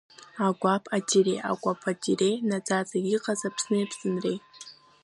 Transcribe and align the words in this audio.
Акәаԥ-атире, 0.45 1.35
акәаԥатире, 1.51 2.31
наӡаӡа 2.49 2.97
иҟаз 3.15 3.41
Аԥсни 3.47 3.85
Аԥсынреи! 3.85 4.37